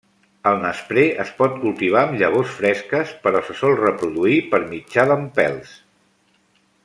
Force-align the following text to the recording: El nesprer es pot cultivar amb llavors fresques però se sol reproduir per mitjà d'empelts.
El 0.51 0.55
nesprer 0.61 1.03
es 1.23 1.33
pot 1.41 1.59
cultivar 1.65 2.01
amb 2.05 2.17
llavors 2.21 2.55
fresques 2.61 3.13
però 3.27 3.43
se 3.51 3.59
sol 3.61 3.77
reproduir 3.83 4.41
per 4.55 4.61
mitjà 4.75 5.07
d'empelts. 5.13 5.77